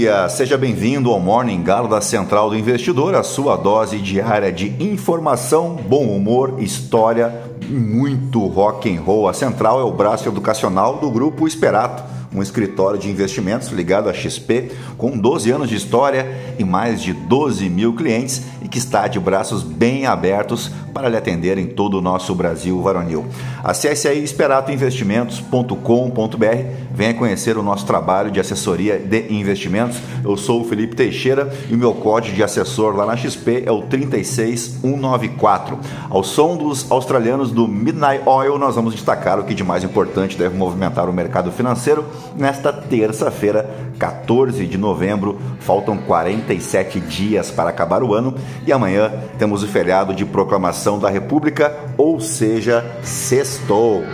Dia! 0.00 0.30
Seja 0.30 0.56
bem-vindo 0.56 1.10
ao 1.10 1.20
Morning 1.20 1.62
Galo 1.62 1.86
da 1.86 2.00
Central 2.00 2.48
do 2.48 2.56
Investidor, 2.56 3.14
a 3.14 3.22
sua 3.22 3.54
dose 3.54 3.98
diária 3.98 4.50
de 4.50 4.68
informação, 4.82 5.74
bom 5.74 6.06
humor, 6.06 6.54
história 6.58 7.30
muito 7.68 8.46
rock 8.46 8.90
and 8.90 9.02
roll. 9.02 9.28
A 9.28 9.34
Central 9.34 9.78
é 9.78 9.84
o 9.84 9.92
braço 9.92 10.26
educacional 10.26 10.96
do 10.96 11.10
grupo 11.10 11.46
Esperato 11.46 12.02
um 12.34 12.40
escritório 12.40 12.98
de 12.98 13.10
investimentos 13.10 13.68
ligado 13.68 14.08
à 14.08 14.12
XP, 14.12 14.70
com 14.96 15.18
12 15.18 15.50
anos 15.50 15.68
de 15.68 15.74
história 15.74 16.54
e 16.58 16.64
mais 16.64 17.02
de 17.02 17.12
12 17.12 17.68
mil 17.68 17.92
clientes 17.94 18.42
que 18.70 18.78
está 18.78 19.08
de 19.08 19.18
braços 19.18 19.62
bem 19.62 20.06
abertos 20.06 20.70
para 20.94 21.08
lhe 21.08 21.16
atender 21.16 21.58
em 21.58 21.66
todo 21.66 21.98
o 21.98 22.00
nosso 22.00 22.32
Brasil 22.34 22.80
varonil. 22.80 23.26
Acesse 23.62 24.08
aí 24.08 24.22
esperatoinvestimentos.com.br, 24.22 26.46
venha 26.92 27.14
conhecer 27.14 27.58
o 27.58 27.62
nosso 27.62 27.86
trabalho 27.86 28.30
de 28.30 28.38
assessoria 28.40 28.98
de 28.98 29.32
investimentos. 29.32 29.98
Eu 30.24 30.36
sou 30.36 30.60
o 30.60 30.64
Felipe 30.64 30.96
Teixeira 30.96 31.50
e 31.68 31.74
o 31.74 31.78
meu 31.78 31.94
código 31.94 32.36
de 32.36 32.42
assessor 32.42 32.96
lá 32.96 33.06
na 33.06 33.16
XP 33.16 33.62
é 33.66 33.72
o 33.72 33.82
36194. 33.82 35.78
Ao 36.08 36.22
som 36.22 36.56
dos 36.56 36.90
australianos 36.90 37.50
do 37.50 37.68
Midnight 37.68 38.22
Oil, 38.26 38.58
nós 38.58 38.74
vamos 38.74 38.94
destacar 38.94 39.38
o 39.38 39.44
que 39.44 39.54
de 39.54 39.64
mais 39.64 39.84
importante 39.84 40.36
deve 40.36 40.56
movimentar 40.56 41.08
o 41.08 41.12
mercado 41.12 41.52
financeiro 41.52 42.04
nesta 42.36 42.72
terça-feira, 42.72 43.70
14 43.98 44.66
de 44.66 44.78
novembro. 44.78 45.38
Faltam 45.60 45.96
47 45.96 47.00
dias 47.00 47.50
para 47.50 47.70
acabar 47.70 48.02
o 48.02 48.14
ano 48.14 48.34
e 48.66 48.72
amanhã 48.72 49.12
temos 49.38 49.62
o 49.62 49.68
feriado 49.68 50.14
de 50.14 50.24
proclamação 50.24 50.98
da 50.98 51.08
República, 51.08 51.74
ou 51.96 52.20
seja, 52.20 52.84
sextou. 53.02 54.04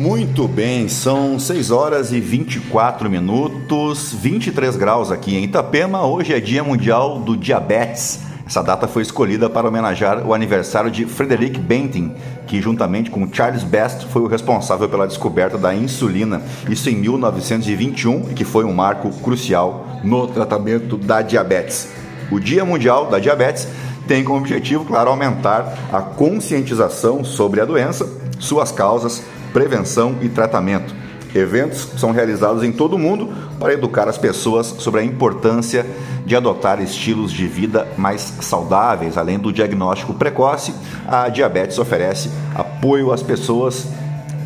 Muito 0.00 0.48
bem, 0.48 0.88
são 0.88 1.38
6 1.38 1.70
horas 1.70 2.10
e 2.10 2.20
24 2.20 3.10
minutos, 3.10 4.14
23 4.14 4.74
graus 4.74 5.12
aqui 5.12 5.36
em 5.36 5.44
Itapema. 5.44 6.06
Hoje 6.06 6.32
é 6.32 6.40
Dia 6.40 6.64
Mundial 6.64 7.18
do 7.18 7.36
Diabetes. 7.36 8.20
Essa 8.46 8.62
data 8.62 8.88
foi 8.88 9.02
escolhida 9.02 9.50
para 9.50 9.68
homenagear 9.68 10.26
o 10.26 10.32
aniversário 10.32 10.90
de 10.90 11.04
Frederick 11.04 11.60
Banting, 11.60 12.14
que 12.46 12.62
juntamente 12.62 13.10
com 13.10 13.30
Charles 13.30 13.62
Best 13.62 14.06
foi 14.06 14.22
o 14.22 14.26
responsável 14.26 14.88
pela 14.88 15.06
descoberta 15.06 15.58
da 15.58 15.74
insulina, 15.74 16.40
isso 16.66 16.88
em 16.88 16.96
1921, 16.96 18.30
e 18.30 18.34
que 18.34 18.44
foi 18.44 18.64
um 18.64 18.72
marco 18.72 19.10
crucial 19.20 19.86
no 20.02 20.26
tratamento 20.26 20.96
da 20.96 21.20
diabetes. 21.20 21.90
O 22.32 22.40
Dia 22.40 22.64
Mundial 22.64 23.10
da 23.10 23.18
Diabetes 23.18 23.68
tem 24.08 24.24
como 24.24 24.38
objetivo, 24.38 24.82
claro, 24.82 25.10
aumentar 25.10 25.76
a 25.92 26.00
conscientização 26.00 27.22
sobre 27.22 27.60
a 27.60 27.66
doença, 27.66 28.08
suas 28.38 28.72
causas, 28.72 29.22
prevenção 29.52 30.16
e 30.20 30.28
tratamento. 30.28 30.94
Eventos 31.34 31.88
são 31.96 32.10
realizados 32.10 32.64
em 32.64 32.72
todo 32.72 32.94
o 32.94 32.98
mundo 32.98 33.32
para 33.58 33.72
educar 33.72 34.08
as 34.08 34.18
pessoas 34.18 34.66
sobre 34.66 35.00
a 35.00 35.04
importância 35.04 35.86
de 36.26 36.34
adotar 36.34 36.82
estilos 36.82 37.32
de 37.32 37.46
vida 37.46 37.86
mais 37.96 38.20
saudáveis. 38.40 39.16
Além 39.16 39.38
do 39.38 39.52
diagnóstico 39.52 40.12
precoce, 40.14 40.74
a 41.06 41.28
diabetes 41.28 41.78
oferece 41.78 42.30
apoio 42.54 43.12
às 43.12 43.22
pessoas 43.22 43.86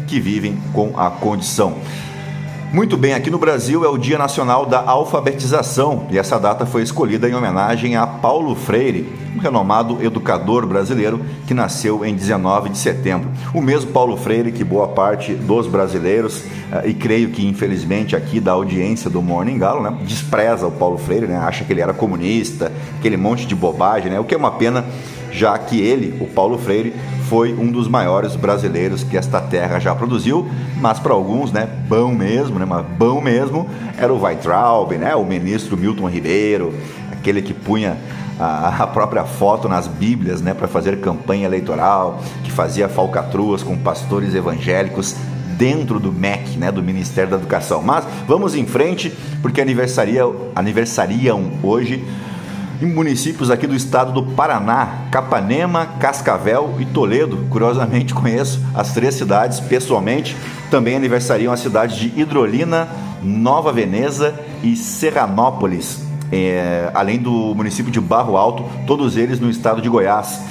que 0.06 0.20
vivem 0.20 0.58
com 0.72 0.98
a 0.98 1.10
condição. 1.10 1.78
Muito 2.74 2.96
bem, 2.96 3.14
aqui 3.14 3.30
no 3.30 3.38
Brasil 3.38 3.84
é 3.84 3.88
o 3.88 3.96
Dia 3.96 4.18
Nacional 4.18 4.66
da 4.66 4.80
Alfabetização 4.80 6.08
e 6.10 6.18
essa 6.18 6.40
data 6.40 6.66
foi 6.66 6.82
escolhida 6.82 7.28
em 7.28 7.32
homenagem 7.32 7.94
a 7.94 8.04
Paulo 8.04 8.52
Freire, 8.56 9.08
um 9.36 9.38
renomado 9.38 10.04
educador 10.04 10.66
brasileiro 10.66 11.24
que 11.46 11.54
nasceu 11.54 12.04
em 12.04 12.16
19 12.16 12.70
de 12.70 12.78
setembro. 12.78 13.30
O 13.54 13.62
mesmo 13.62 13.92
Paulo 13.92 14.16
Freire 14.16 14.50
que 14.50 14.64
boa 14.64 14.88
parte 14.88 15.34
dos 15.34 15.68
brasileiros, 15.68 16.42
eh, 16.72 16.88
e 16.88 16.94
creio 16.94 17.30
que 17.30 17.46
infelizmente 17.46 18.16
aqui 18.16 18.40
da 18.40 18.50
audiência 18.50 19.08
do 19.08 19.22
Morning 19.22 19.56
Galo, 19.56 19.80
né, 19.80 19.96
despreza 20.02 20.66
o 20.66 20.72
Paulo 20.72 20.98
Freire, 20.98 21.28
né, 21.28 21.36
acha 21.36 21.64
que 21.64 21.72
ele 21.72 21.80
era 21.80 21.94
comunista, 21.94 22.72
aquele 22.98 23.16
monte 23.16 23.46
de 23.46 23.54
bobagem, 23.54 24.10
né, 24.10 24.18
o 24.18 24.24
que 24.24 24.34
é 24.34 24.36
uma 24.36 24.50
pena 24.50 24.84
já 25.30 25.56
que 25.58 25.80
ele, 25.80 26.16
o 26.20 26.26
Paulo 26.26 26.58
Freire, 26.58 26.92
foi 27.34 27.52
um 27.52 27.68
dos 27.72 27.88
maiores 27.88 28.36
brasileiros 28.36 29.02
que 29.02 29.16
esta 29.16 29.40
terra 29.40 29.80
já 29.80 29.92
produziu, 29.92 30.48
mas 30.80 31.00
para 31.00 31.12
alguns, 31.12 31.50
né, 31.50 31.68
bom 31.88 32.14
mesmo, 32.14 32.60
né, 32.60 32.64
mas 32.64 32.86
bom 32.96 33.20
mesmo, 33.20 33.68
era 33.98 34.14
o 34.14 34.22
Weitraub, 34.22 34.92
né, 34.92 35.16
o 35.16 35.24
ministro 35.24 35.76
Milton 35.76 36.08
Ribeiro, 36.08 36.72
aquele 37.10 37.42
que 37.42 37.52
punha 37.52 37.96
a, 38.38 38.68
a 38.68 38.86
própria 38.86 39.24
foto 39.24 39.68
nas 39.68 39.88
Bíblias, 39.88 40.40
né, 40.40 40.54
para 40.54 40.68
fazer 40.68 41.00
campanha 41.00 41.46
eleitoral, 41.46 42.22
que 42.44 42.52
fazia 42.52 42.88
falcatruas 42.88 43.64
com 43.64 43.76
pastores 43.76 44.32
evangélicos 44.32 45.16
dentro 45.58 45.98
do 45.98 46.12
MEC, 46.12 46.56
né, 46.56 46.70
do 46.70 46.84
Ministério 46.84 47.32
da 47.32 47.36
Educação. 47.36 47.82
Mas 47.82 48.04
vamos 48.28 48.54
em 48.54 48.64
frente, 48.64 49.12
porque 49.42 49.60
aniversaria, 49.60 50.22
aniversariam 50.54 51.50
hoje 51.64 52.04
em 52.84 52.92
municípios 52.92 53.50
aqui 53.50 53.66
do 53.66 53.74
estado 53.74 54.12
do 54.12 54.34
Paraná, 54.34 55.06
Capanema, 55.10 55.86
Cascavel 55.98 56.74
e 56.78 56.84
Toledo. 56.84 57.46
Curiosamente 57.48 58.12
conheço 58.14 58.60
as 58.74 58.92
três 58.92 59.14
cidades 59.14 59.58
pessoalmente. 59.58 60.36
Também 60.70 60.94
aniversariam 60.94 61.52
as 61.52 61.60
cidades 61.60 61.96
de 61.96 62.12
Hidrolina, 62.20 62.86
Nova 63.22 63.72
Veneza 63.72 64.38
e 64.62 64.76
Serranópolis, 64.76 66.00
é, 66.30 66.90
além 66.94 67.18
do 67.18 67.54
município 67.54 67.90
de 67.90 68.00
Barro 68.00 68.36
Alto, 68.36 68.64
todos 68.86 69.16
eles 69.16 69.40
no 69.40 69.48
estado 69.48 69.80
de 69.80 69.88
Goiás. 69.88 70.42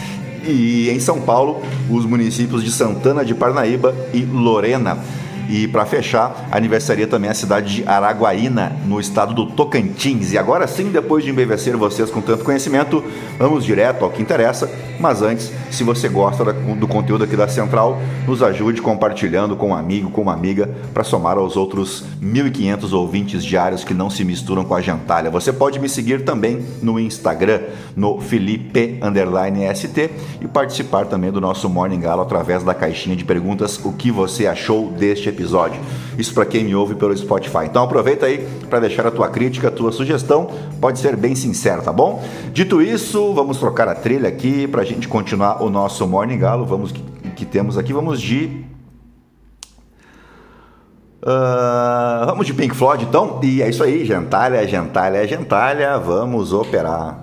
E 0.45 0.89
em 0.89 0.99
São 0.99 1.21
Paulo, 1.21 1.61
os 1.89 2.05
municípios 2.05 2.63
de 2.63 2.71
Santana 2.71 3.23
de 3.23 3.35
Parnaíba 3.35 3.95
e 4.13 4.23
Lorena. 4.23 4.97
E 5.49 5.67
para 5.67 5.85
fechar, 5.85 6.47
aniversaria 6.51 7.07
também 7.07 7.29
a 7.29 7.33
cidade 7.33 7.75
de 7.75 7.87
Araguaína, 7.87 8.75
no 8.85 8.99
estado 8.99 9.33
do 9.33 9.45
Tocantins. 9.47 10.31
E 10.31 10.37
agora 10.37 10.67
sim, 10.67 10.91
depois 10.91 11.23
de 11.23 11.29
embevecer 11.29 11.75
vocês 11.77 12.09
com 12.09 12.21
tanto 12.21 12.43
conhecimento, 12.43 13.03
vamos 13.37 13.65
direto 13.65 14.03
ao 14.03 14.11
que 14.11 14.21
interessa. 14.21 14.69
Mas 14.99 15.21
antes, 15.21 15.51
se 15.71 15.83
você 15.83 16.07
gosta 16.07 16.53
do 16.53 16.87
conteúdo 16.87 17.23
aqui 17.23 17.35
da 17.35 17.47
Central, 17.47 17.99
nos 18.27 18.41
ajude 18.41 18.81
compartilhando 18.81 19.55
com 19.55 19.69
um 19.69 19.75
amigo, 19.75 20.09
com 20.09 20.21
uma 20.21 20.33
amiga, 20.33 20.69
para 20.93 21.03
somar 21.03 21.37
aos 21.37 21.57
outros 21.57 22.05
1.500 22.21 22.93
ouvintes 22.93 23.43
diários 23.43 23.83
que 23.83 23.93
não 23.93 24.09
se 24.09 24.23
misturam 24.23 24.63
com 24.63 24.75
a 24.75 24.81
gentalha. 24.81 25.29
Você 25.29 25.51
pode 25.51 25.79
me 25.79 25.89
seguir 25.89 26.23
também 26.23 26.63
no 26.81 26.99
Instagram, 26.99 27.61
no 27.95 28.19
Felipe_ST 28.21 30.09
e 30.41 30.47
participar 30.47 31.05
também 31.05 31.31
do 31.31 31.41
nosso 31.41 31.69
Morning 31.69 31.99
Galo 31.99 32.21
através 32.21 32.63
da 32.63 32.73
caixinha 32.73 33.15
de 33.15 33.25
perguntas 33.25 33.79
o 33.83 33.93
que 33.93 34.11
você 34.11 34.47
achou 34.47 34.89
deste 34.91 35.27
episódio. 35.33 35.79
Isso 36.17 36.33
para 36.33 36.45
quem 36.45 36.63
me 36.63 36.75
ouve 36.75 36.95
pelo 36.95 37.15
Spotify. 37.15 37.65
Então 37.65 37.83
aproveita 37.83 38.25
aí 38.25 38.47
para 38.69 38.79
deixar 38.79 39.05
a 39.05 39.11
tua 39.11 39.29
crítica, 39.29 39.67
a 39.67 39.71
tua 39.71 39.91
sugestão, 39.91 40.49
pode 40.79 40.99
ser 40.99 41.15
bem 41.15 41.35
sincero, 41.35 41.81
tá 41.81 41.91
bom? 41.91 42.23
Dito 42.53 42.81
isso, 42.81 43.33
vamos 43.33 43.57
trocar 43.57 43.87
a 43.87 43.95
trilha 43.95 44.29
aqui 44.29 44.67
para 44.67 44.81
a 44.81 44.85
gente 44.85 45.07
continuar 45.07 45.61
o 45.61 45.69
nosso 45.69 46.07
Morning 46.07 46.37
Galo. 46.37 46.65
Vamos 46.65 46.91
que, 46.91 47.03
que 47.35 47.45
temos 47.45 47.77
aqui, 47.77 47.91
vamos 47.91 48.21
de 48.21 48.63
Uh, 51.25 52.25
vamos 52.25 52.45
de 52.45 52.53
Pink 52.53 52.75
Floyd 52.75 53.05
então? 53.05 53.39
E 53.41 53.61
é 53.61 53.69
isso 53.69 53.81
aí, 53.81 54.03
gentalha, 54.03 54.67
gentalha, 54.67 55.25
gentalha, 55.25 55.97
vamos 55.97 56.51
operar. 56.51 57.22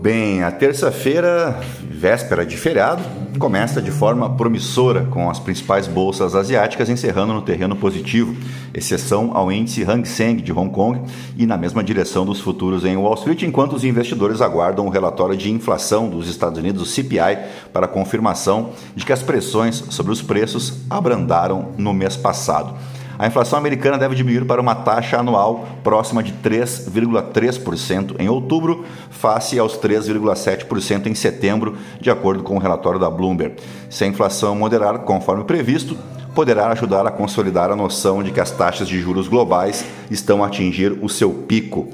Bem, 0.00 0.42
a 0.42 0.50
terça-feira, 0.50 1.60
véspera 1.90 2.46
de 2.46 2.56
feriado, 2.56 3.02
começa 3.38 3.82
de 3.82 3.90
forma 3.90 4.30
promissora, 4.34 5.04
com 5.04 5.28
as 5.28 5.38
principais 5.38 5.86
bolsas 5.86 6.34
asiáticas 6.34 6.88
encerrando 6.88 7.34
no 7.34 7.42
terreno 7.42 7.76
positivo, 7.76 8.34
exceção 8.72 9.36
ao 9.36 9.52
índice 9.52 9.82
Hang 9.84 10.08
Seng 10.08 10.40
de 10.40 10.52
Hong 10.52 10.70
Kong 10.70 11.02
e 11.36 11.44
na 11.44 11.58
mesma 11.58 11.84
direção 11.84 12.24
dos 12.24 12.40
futuros 12.40 12.86
em 12.86 12.96
Wall 12.96 13.12
Street, 13.14 13.42
enquanto 13.42 13.74
os 13.74 13.84
investidores 13.84 14.40
aguardam 14.40 14.86
o 14.86 14.90
relatório 14.90 15.36
de 15.36 15.50
inflação 15.50 16.08
dos 16.08 16.28
Estados 16.28 16.58
Unidos, 16.58 16.80
o 16.80 16.86
CPI, 16.86 17.36
para 17.70 17.86
confirmação 17.86 18.70
de 18.96 19.04
que 19.04 19.12
as 19.12 19.22
pressões 19.22 19.84
sobre 19.90 20.12
os 20.12 20.22
preços 20.22 20.78
abrandaram 20.88 21.72
no 21.76 21.92
mês 21.92 22.16
passado. 22.16 22.74
A 23.20 23.26
inflação 23.26 23.58
americana 23.58 23.98
deve 23.98 24.14
diminuir 24.14 24.46
para 24.46 24.62
uma 24.62 24.74
taxa 24.74 25.18
anual 25.18 25.68
próxima 25.84 26.22
de 26.22 26.32
3,3% 26.32 28.14
em 28.18 28.30
outubro, 28.30 28.86
face 29.10 29.58
aos 29.58 29.78
3,7% 29.78 31.06
em 31.06 31.14
setembro, 31.14 31.76
de 32.00 32.10
acordo 32.10 32.42
com 32.42 32.56
o 32.56 32.58
relatório 32.58 32.98
da 32.98 33.10
Bloomberg. 33.10 33.56
Se 33.90 34.04
a 34.04 34.06
inflação 34.06 34.56
moderar 34.56 35.00
conforme 35.00 35.44
previsto, 35.44 35.98
poderá 36.34 36.68
ajudar 36.68 37.06
a 37.06 37.10
consolidar 37.10 37.70
a 37.70 37.76
noção 37.76 38.22
de 38.22 38.30
que 38.30 38.40
as 38.40 38.52
taxas 38.52 38.88
de 38.88 38.98
juros 38.98 39.28
globais 39.28 39.84
estão 40.10 40.42
a 40.42 40.46
atingir 40.46 40.96
o 41.02 41.08
seu 41.10 41.30
pico. 41.30 41.90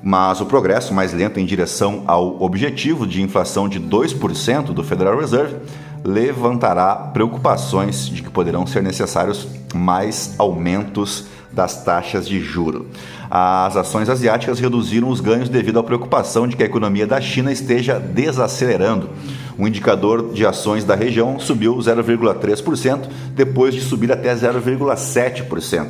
Mas 0.00 0.40
o 0.40 0.46
progresso 0.46 0.94
mais 0.94 1.12
lento 1.12 1.40
em 1.40 1.44
direção 1.44 2.04
ao 2.06 2.40
objetivo 2.40 3.04
de 3.04 3.20
inflação 3.20 3.68
de 3.68 3.80
2% 3.80 4.66
do 4.66 4.84
Federal 4.84 5.18
Reserve 5.18 5.56
levantará 6.04 6.94
preocupações 6.94 8.06
de 8.06 8.22
que 8.22 8.30
poderão 8.30 8.66
ser 8.66 8.82
necessários 8.82 9.46
mais 9.74 10.34
aumentos 10.38 11.26
das 11.52 11.84
taxas 11.84 12.26
de 12.26 12.40
juro. 12.40 12.86
As 13.30 13.76
ações 13.76 14.08
asiáticas 14.08 14.58
reduziram 14.58 15.08
os 15.08 15.20
ganhos 15.20 15.48
devido 15.48 15.78
à 15.78 15.82
preocupação 15.82 16.46
de 16.46 16.56
que 16.56 16.62
a 16.62 16.66
economia 16.66 17.06
da 17.06 17.20
China 17.20 17.52
esteja 17.52 17.98
desacelerando. 17.98 19.10
O 19.58 19.68
indicador 19.68 20.32
de 20.32 20.46
ações 20.46 20.82
da 20.82 20.94
região 20.94 21.38
subiu 21.38 21.76
0,3%, 21.76 23.00
depois 23.34 23.74
de 23.74 23.82
subir 23.82 24.10
até 24.10 24.34
0,7%. 24.34 25.86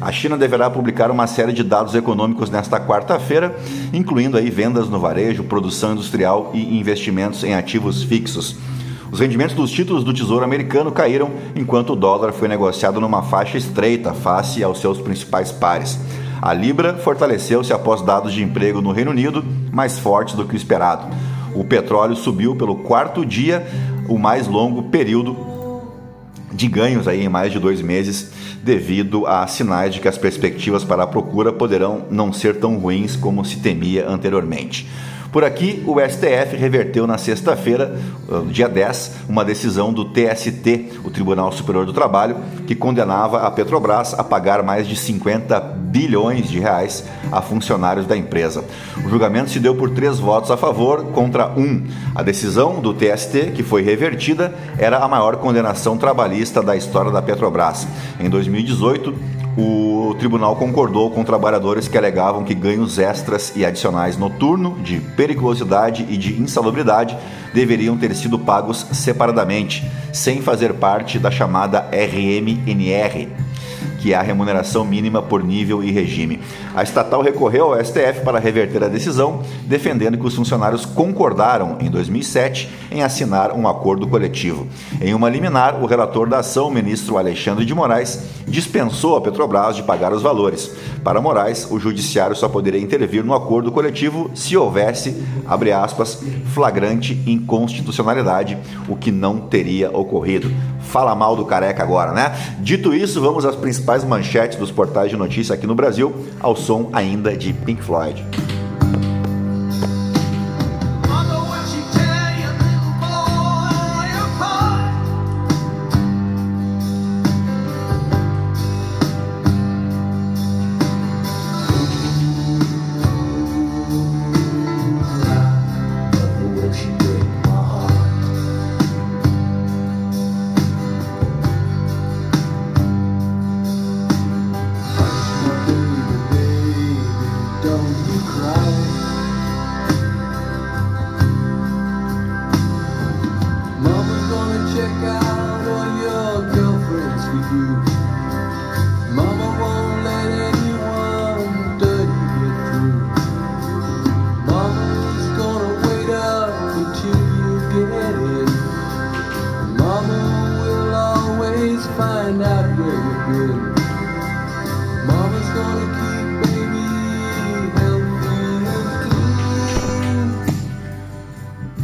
A 0.00 0.12
China 0.12 0.36
deverá 0.36 0.68
publicar 0.70 1.10
uma 1.10 1.26
série 1.26 1.52
de 1.52 1.62
dados 1.62 1.94
econômicos 1.94 2.50
nesta 2.50 2.78
quarta-feira, 2.78 3.56
incluindo 3.92 4.36
aí 4.36 4.50
vendas 4.50 4.88
no 4.88 5.00
varejo, 5.00 5.44
produção 5.44 5.92
industrial 5.92 6.50
e 6.54 6.78
investimentos 6.78 7.42
em 7.42 7.54
ativos 7.54 8.02
fixos. 8.02 8.56
Os 9.10 9.20
rendimentos 9.20 9.54
dos 9.54 9.70
títulos 9.70 10.02
do 10.02 10.12
Tesouro 10.12 10.44
Americano 10.44 10.90
caíram 10.90 11.30
enquanto 11.54 11.92
o 11.92 11.96
dólar 11.96 12.32
foi 12.32 12.48
negociado 12.48 13.00
numa 13.00 13.22
faixa 13.22 13.56
estreita 13.56 14.12
face 14.12 14.62
aos 14.62 14.80
seus 14.80 14.98
principais 14.98 15.52
pares. 15.52 15.98
A 16.42 16.52
Libra 16.52 16.94
fortaleceu-se 16.94 17.72
após 17.72 18.02
dados 18.02 18.32
de 18.32 18.42
emprego 18.42 18.80
no 18.80 18.92
Reino 18.92 19.10
Unido 19.10 19.44
mais 19.72 19.98
fortes 19.98 20.34
do 20.34 20.44
que 20.44 20.54
o 20.54 20.56
esperado. 20.56 21.06
O 21.54 21.64
petróleo 21.64 22.16
subiu 22.16 22.54
pelo 22.54 22.76
quarto 22.76 23.24
dia, 23.24 23.66
o 24.08 24.18
mais 24.18 24.46
longo 24.46 24.84
período 24.84 25.36
de 26.52 26.68
ganhos 26.68 27.06
aí 27.06 27.24
em 27.24 27.28
mais 27.28 27.52
de 27.52 27.58
dois 27.58 27.80
meses, 27.80 28.32
devido 28.62 29.26
a 29.26 29.46
sinais 29.46 29.94
de 29.94 30.00
que 30.00 30.08
as 30.08 30.18
perspectivas 30.18 30.84
para 30.84 31.04
a 31.04 31.06
procura 31.06 31.52
poderão 31.52 32.04
não 32.10 32.32
ser 32.32 32.56
tão 32.56 32.78
ruins 32.78 33.14
como 33.14 33.44
se 33.44 33.58
temia 33.58 34.08
anteriormente. 34.08 34.88
Por 35.32 35.44
aqui, 35.44 35.82
o 35.86 35.96
STF 36.00 36.56
reverteu 36.56 37.06
na 37.06 37.18
sexta-feira, 37.18 37.98
dia 38.50 38.68
10, 38.68 39.12
uma 39.28 39.44
decisão 39.44 39.92
do 39.92 40.04
TST, 40.04 41.00
o 41.04 41.10
Tribunal 41.10 41.52
Superior 41.52 41.84
do 41.84 41.92
Trabalho, 41.92 42.36
que 42.66 42.74
condenava 42.74 43.40
a 43.40 43.50
Petrobras 43.50 44.14
a 44.14 44.24
pagar 44.24 44.62
mais 44.62 44.86
de 44.86 44.96
50 44.96 45.60
bilhões 45.60 46.48
de 46.48 46.58
reais 46.58 47.04
a 47.30 47.40
funcionários 47.40 48.06
da 48.06 48.16
empresa. 48.16 48.64
O 49.04 49.08
julgamento 49.08 49.50
se 49.50 49.60
deu 49.60 49.74
por 49.74 49.90
três 49.90 50.18
votos 50.18 50.50
a 50.50 50.56
favor 50.56 51.04
contra 51.06 51.48
um. 51.48 51.84
A 52.14 52.22
decisão 52.22 52.80
do 52.80 52.94
TST, 52.94 53.52
que 53.54 53.62
foi 53.62 53.82
revertida, 53.82 54.54
era 54.78 54.98
a 54.98 55.08
maior 55.08 55.36
condenação 55.36 55.96
trabalhista 55.96 56.62
da 56.62 56.76
história 56.76 57.10
da 57.10 57.22
Petrobras. 57.22 57.86
Em 58.20 58.28
2018, 58.28 59.14
o 59.56 60.14
tribunal 60.18 60.54
concordou 60.56 61.10
com 61.10 61.24
trabalhadores 61.24 61.88
que 61.88 61.96
alegavam 61.96 62.44
que 62.44 62.54
ganhos 62.54 62.98
extras 62.98 63.52
e 63.56 63.64
adicionais 63.64 64.18
noturno, 64.18 64.78
de 64.82 65.00
periculosidade 65.00 66.06
e 66.10 66.16
de 66.16 66.40
insalubridade 66.40 67.16
deveriam 67.54 67.96
ter 67.96 68.14
sido 68.14 68.38
pagos 68.38 68.86
separadamente, 68.92 69.90
sem 70.12 70.42
fazer 70.42 70.74
parte 70.74 71.18
da 71.18 71.30
chamada 71.30 71.88
RMNR, 71.90 73.28
que 74.06 74.12
é 74.12 74.16
a 74.16 74.22
remuneração 74.22 74.84
mínima 74.84 75.20
por 75.20 75.42
nível 75.42 75.82
e 75.82 75.90
regime. 75.90 76.38
A 76.76 76.84
estatal 76.84 77.22
recorreu 77.22 77.74
ao 77.74 77.84
STF 77.84 78.20
para 78.24 78.38
reverter 78.38 78.84
a 78.84 78.88
decisão, 78.88 79.42
defendendo 79.64 80.16
que 80.16 80.24
os 80.24 80.36
funcionários 80.36 80.86
concordaram, 80.86 81.76
em 81.80 81.90
2007, 81.90 82.70
em 82.92 83.02
assinar 83.02 83.50
um 83.50 83.66
acordo 83.66 84.06
coletivo. 84.06 84.68
Em 85.00 85.12
uma 85.12 85.28
liminar, 85.28 85.82
o 85.82 85.86
relator 85.86 86.28
da 86.28 86.38
ação, 86.38 86.68
o 86.68 86.70
ministro 86.70 87.18
Alexandre 87.18 87.64
de 87.64 87.74
Moraes, 87.74 88.22
dispensou 88.46 89.16
a 89.16 89.20
Petrobras 89.20 89.74
de 89.74 89.82
pagar 89.82 90.12
os 90.12 90.22
valores. 90.22 90.70
Para 91.02 91.20
Moraes, 91.20 91.66
o 91.68 91.80
judiciário 91.80 92.36
só 92.36 92.48
poderia 92.48 92.80
intervir 92.80 93.24
no 93.24 93.34
acordo 93.34 93.72
coletivo 93.72 94.30
se 94.36 94.56
houvesse, 94.56 95.20
abre 95.48 95.72
aspas, 95.72 96.22
flagrante 96.54 97.20
inconstitucionalidade, 97.26 98.56
o 98.88 98.94
que 98.94 99.10
não 99.10 99.40
teria 99.40 99.90
ocorrido. 99.90 100.48
Fala 100.80 101.16
mal 101.16 101.34
do 101.34 101.44
careca 101.44 101.82
agora, 101.82 102.12
né? 102.12 102.32
Dito 102.60 102.94
isso, 102.94 103.20
vamos 103.20 103.44
às 103.44 103.56
principais 103.96 104.04
manchetes 104.04 104.58
dos 104.58 104.70
portais 104.70 105.10
de 105.10 105.16
notícia 105.16 105.54
aqui 105.54 105.66
no 105.66 105.74
Brasil, 105.74 106.12
ao 106.40 106.54
som 106.54 106.90
ainda 106.92 107.36
de 107.36 107.52
Pink 107.52 107.82
Floyd. 107.82 108.45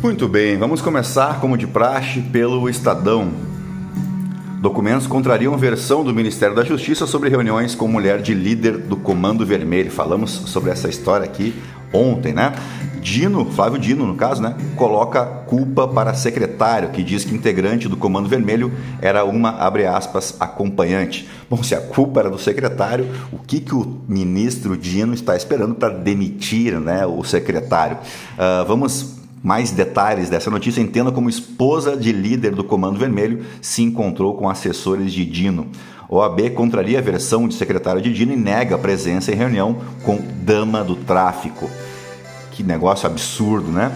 Muito 0.02 0.26
bem, 0.26 0.59
vamos 0.59 0.82
começar, 0.82 1.40
como 1.40 1.56
de 1.56 1.64
praxe, 1.64 2.21
pelo 2.21 2.68
Estadão. 2.68 3.30
Documentos 4.61 5.06
contrariam 5.06 5.56
versão 5.56 6.02
do 6.02 6.12
Ministério 6.12 6.56
da 6.56 6.64
Justiça 6.64 7.06
sobre 7.06 7.28
reuniões 7.28 7.76
com 7.76 7.87
mulher 7.87 8.21
de 8.21 8.35
líder 8.35 8.78
do 8.78 8.97
Comando 8.97 9.47
Vermelho. 9.47 9.92
Falamos 9.92 10.32
sobre 10.32 10.73
essa 10.73 10.88
história 10.88 11.25
aqui 11.25 11.54
ontem, 11.92 12.32
né? 12.32 12.52
Dino, 13.00 13.44
Flávio 13.52 13.78
Dino, 13.78 14.04
no 14.04 14.16
caso, 14.16 14.42
né? 14.42 14.56
Coloca 14.75 15.25
culpa 15.25 15.87
para 15.87 16.14
secretário, 16.14 16.88
que 16.88 17.04
diz 17.04 17.25
que 17.25 17.32
integrante 17.32 17.88
do 17.88 17.97
Comando 17.97 18.28
Vermelho 18.28 18.73
era 19.00 19.25
uma, 19.25 19.50
abre 19.50 19.87
aspas, 19.87 20.35
acompanhante. 20.40 21.28
Bom, 21.49 21.62
se 21.62 21.76
a 21.76 21.80
culpa 21.80 22.18
era 22.18 22.30
do 22.30 22.38
secretário, 22.40 23.06
o 23.32 23.38
que, 23.38 23.61
que 23.61 23.75
o 23.75 24.00
ministro 24.09 24.76
Dino 24.76 25.14
está 25.14 25.37
esperando 25.37 25.76
para 25.76 25.90
demitir 25.90 26.80
né, 26.80 27.06
o 27.06 27.23
secretário? 27.23 27.99
Uh, 27.99 28.66
vamos 28.66 29.22
mais 29.42 29.70
detalhes 29.70 30.30
dessa 30.30 30.50
notícia, 30.50 30.80
entenda 30.80 31.11
como 31.11 31.28
esposa 31.28 31.96
de 31.96 32.12
líder 32.12 32.54
do 32.54 32.62
Comando 32.62 32.99
Vermelho 32.99 33.44
se 33.61 33.82
encontrou 33.82 34.34
com 34.34 34.49
assessores 34.49 35.12
de 35.12 35.25
Dino. 35.25 35.66
OAB 36.08 36.50
contraria 36.50 36.99
a 36.99 37.02
versão 37.02 37.49
de 37.49 37.54
secretário 37.54 38.00
de 38.00 38.12
Dino 38.12 38.32
e 38.32 38.37
nega 38.37 38.78
presença 38.78 39.32
em 39.32 39.34
reunião 39.34 39.78
com 40.04 40.20
dama 40.42 40.84
do 40.84 40.94
tráfico. 40.94 41.68
Que 42.52 42.62
negócio 42.62 43.06
absurdo, 43.06 43.72
né? 43.72 43.90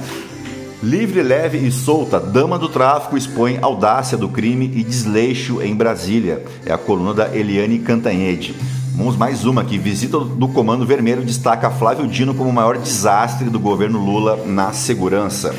Livre, 0.83 1.23
leve 1.23 1.59
e 1.59 1.71
solta, 1.71 2.21
dama 2.21 2.59
do 2.59 2.69
tráfico 2.69 3.17
expõe 3.17 3.59
audácia 3.61 4.17
do 4.17 4.29
crime 4.29 4.71
e 4.75 4.83
desleixo 4.83 5.63
em 5.63 5.75
Brasília. 5.75 6.45
É 6.65 6.73
a 6.73 6.79
coluna 6.79 7.15
da 7.15 7.37
Eliane 7.37 7.79
Cantanhede. 7.79 8.55
Vamos 8.97 9.15
mais 9.15 9.45
uma 9.45 9.61
aqui. 9.61 9.77
Visita 9.77 10.19
do 10.19 10.49
Comando 10.49 10.87
Vermelho 10.87 11.23
destaca 11.23 11.71
Flávio 11.71 12.07
Dino 12.07 12.35
como 12.35 12.49
o 12.49 12.53
maior 12.53 12.79
desastre 12.79 13.51
do 13.51 13.61
governo 13.61 14.03
Lula 14.03 14.43
na 14.47 14.73
segurança. 14.73 15.55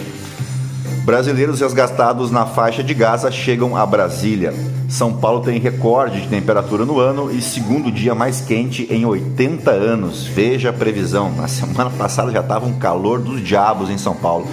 Brasileiros 1.06 1.62
resgatados 1.62 2.32
na 2.32 2.48
faixa 2.48 2.84
de 2.84 2.96
Gaza 2.96 3.29
chegam 3.29 3.77
a 3.77 3.86
Brasília. 3.86 4.56
São 4.89 5.13
Paulo 5.13 5.41
tem 5.41 5.60
recorde 5.60 6.22
de 6.22 6.27
temperatura 6.27 6.84
no 6.84 7.00
ano 7.00 7.32
e 7.32 7.39
segundo 7.39 7.91
dia 7.91 8.15
mais 8.15 8.41
quente 8.41 8.88
em 8.89 9.06
80 9.06 9.70
anos. 9.70 10.25
Veja 10.25 10.72
a 10.72 10.74
previsão. 10.74 11.32
Na 11.32 11.48
semana 11.48 11.91
passada 11.91 12.32
já 12.32 12.39
estava 12.39 12.65
um 12.65 12.79
calor 12.79 13.20
dos 13.20 13.39
diabos 13.44 13.91
em 13.91 14.00
São 14.00 14.15
Paulo. 14.15 14.48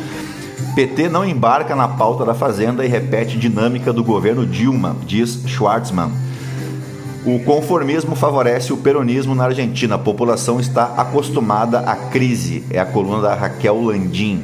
PT 0.75 1.09
não 1.09 1.25
embarca 1.25 1.75
na 1.75 1.89
pauta 1.89 2.23
da 2.23 2.35
Fazenda 2.35 2.85
e 2.85 2.89
repete 2.89 3.39
dinâmica 3.39 3.95
do 3.95 4.05
governo 4.05 4.45
Dilma, 4.45 4.95
diz 5.07 5.41
Schwartzman. 5.47 6.13
O 7.27 7.39
conformismo 7.39 8.15
favorece 8.15 8.71
o 8.71 8.77
peronismo 8.77 9.35
na 9.35 9.45
Argentina. 9.45 9.95
A 9.95 9.99
população 9.99 10.61
está 10.61 10.93
acostumada 10.97 11.81
à 11.81 11.97
crise. 11.97 12.63
É 12.71 12.79
a 12.79 12.85
coluna 12.85 13.23
da 13.23 13.35
Raquel 13.35 13.81
Landim. 13.81 14.43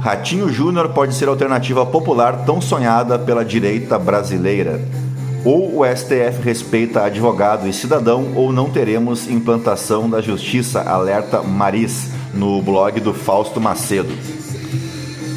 Ratinho 0.00 0.48
Júnior 0.48 0.88
pode 0.88 1.14
ser 1.14 1.28
a 1.28 1.30
alternativa 1.30 1.86
popular 1.86 2.44
tão 2.44 2.60
sonhada 2.60 3.18
pela 3.20 3.44
direita 3.44 3.98
brasileira. 4.00 4.80
Ou 5.44 5.78
o 5.78 5.84
STF 5.84 6.42
respeita 6.42 7.04
advogado 7.04 7.68
e 7.68 7.72
cidadão, 7.72 8.32
ou 8.34 8.52
não 8.52 8.68
teremos 8.68 9.28
implantação 9.28 10.10
da 10.10 10.20
justiça, 10.20 10.80
alerta 10.82 11.40
Maris, 11.40 12.10
no 12.34 12.60
blog 12.60 12.98
do 13.00 13.14
Fausto 13.14 13.60
Macedo. 13.60 14.12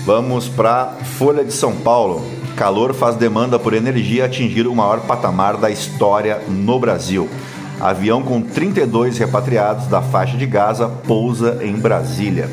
Vamos 0.03 0.49
para 0.49 0.97
Folha 1.17 1.43
de 1.45 1.53
São 1.53 1.75
Paulo. 1.75 2.42
Calor 2.55 2.93
faz 2.93 3.15
demanda 3.15 3.57
por 3.57 3.74
energia 3.74 4.25
atingir 4.25 4.67
o 4.67 4.75
maior 4.75 5.01
patamar 5.01 5.57
da 5.57 5.72
história 5.72 6.39
no 6.48 6.79
Brasil. 6.79 7.27
Avião 7.79 8.22
com 8.22 8.41
32 8.41 9.17
repatriados 9.17 9.88
da 9.88 10.01
faixa 10.01 10.38
de 10.38 10.45
Gaza 10.45 10.88
pousa 10.88 11.60
em 11.62 11.74
Brasília. 11.74 12.50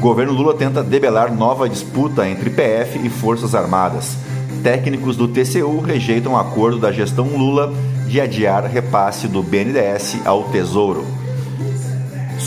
Governo 0.00 0.32
Lula 0.32 0.54
tenta 0.54 0.82
debelar 0.82 1.34
nova 1.34 1.68
disputa 1.68 2.28
entre 2.28 2.50
PF 2.50 3.00
e 3.04 3.08
Forças 3.08 3.54
Armadas. 3.54 4.16
Técnicos 4.62 5.16
do 5.16 5.26
TCU 5.26 5.80
rejeitam 5.80 6.36
acordo 6.36 6.78
da 6.78 6.92
gestão 6.92 7.36
Lula 7.36 7.72
de 8.06 8.20
adiar 8.20 8.64
repasse 8.66 9.26
do 9.26 9.42
BNDES 9.42 10.18
ao 10.24 10.44
Tesouro. 10.44 11.04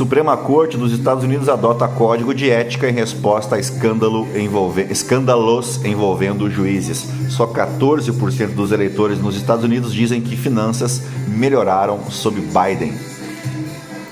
Suprema 0.02 0.36
Corte 0.36 0.78
dos 0.78 0.92
Estados 0.92 1.24
Unidos 1.24 1.48
adota 1.48 1.88
código 1.88 2.34
de 2.34 2.50
ética 2.50 2.90
em 2.90 2.92
resposta 2.92 3.56
a 3.56 3.60
escândalo 3.60 4.28
envolve... 4.36 4.88
escândalos 4.90 5.86
envolvendo 5.86 6.50
juízes. 6.50 7.08
Só 7.30 7.46
14% 7.46 8.48
dos 8.56 8.72
eleitores 8.72 9.22
nos 9.22 9.36
Estados 9.36 9.64
Unidos 9.64 9.94
dizem 9.94 10.20
que 10.20 10.36
finanças 10.36 11.04
melhoraram 11.28 12.00
sob 12.10 12.42
Biden. 12.42 12.96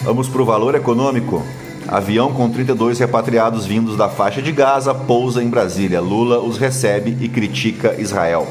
Vamos 0.02 0.30
para 0.30 0.44
o 0.44 0.46
valor 0.46 0.76
econômico. 0.76 1.44
Avião 1.88 2.32
com 2.32 2.48
32 2.52 3.00
repatriados 3.00 3.66
vindos 3.66 3.98
da 3.98 4.08
faixa 4.08 4.44
de 4.44 4.52
Gaza 4.52 4.94
pousa 4.94 5.44
em 5.44 5.50
Brasília. 5.50 6.00
Lula 6.00 6.40
os 6.40 6.60
recebe 6.60 7.18
e 7.20 7.28
critica 7.28 7.96
Israel. 7.98 8.48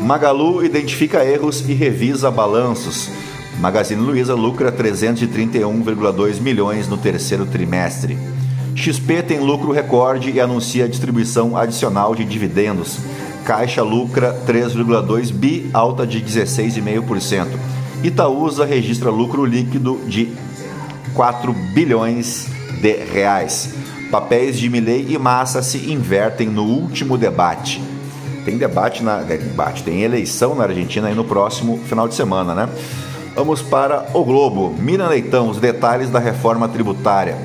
Magalu 0.00 0.64
identifica 0.64 1.24
erros 1.24 1.68
e 1.68 1.74
revisa 1.74 2.30
balanços. 2.30 3.10
Magazine 3.58 4.00
Luiza 4.00 4.34
lucra 4.34 4.70
331,2 4.70 6.40
milhões 6.40 6.86
no 6.86 6.96
terceiro 6.96 7.44
trimestre. 7.44 8.16
XP 8.76 9.22
tem 9.24 9.40
lucro 9.40 9.72
recorde 9.72 10.30
e 10.30 10.40
anuncia 10.40 10.88
distribuição 10.88 11.56
adicional 11.56 12.14
de 12.14 12.24
dividendos. 12.24 12.98
Caixa 13.44 13.82
lucra 13.82 14.32
3,2 14.46 15.32
bi, 15.32 15.68
alta 15.72 16.06
de 16.06 16.20
16,5%. 16.20 17.48
Itaúsa 18.04 18.64
registra 18.64 19.10
lucro 19.10 19.44
líquido 19.44 19.98
de 20.06 20.28
4 21.14 21.52
bilhões 21.74 22.46
de 22.80 22.92
reais. 22.92 23.74
Papéis 24.08 24.56
de 24.56 24.70
Milley 24.70 25.06
e 25.08 25.18
Massa 25.18 25.62
se 25.62 25.90
invertem 25.90 26.48
no 26.48 26.62
último 26.62 27.18
debate. 27.18 27.82
Tem 28.44 28.56
debate 28.56 29.02
na 29.02 29.16
debate, 29.16 29.82
tem 29.82 30.02
eleição 30.02 30.54
na 30.54 30.62
Argentina 30.62 31.08
aí 31.08 31.14
no 31.14 31.24
próximo 31.24 31.76
final 31.88 32.06
de 32.06 32.14
semana, 32.14 32.54
né? 32.54 32.68
Vamos 33.38 33.62
para 33.62 34.04
o 34.14 34.24
Globo. 34.24 34.74
Mira 34.80 35.06
Leitão, 35.06 35.48
os 35.48 35.58
detalhes 35.58 36.10
da 36.10 36.18
reforma 36.18 36.68
tributária. 36.68 37.38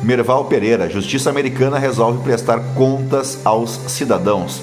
Merval 0.00 0.44
Pereira, 0.44 0.88
Justiça 0.88 1.28
Americana 1.28 1.76
resolve 1.76 2.22
prestar 2.22 2.60
contas 2.76 3.40
aos 3.44 3.72
cidadãos. 3.88 4.62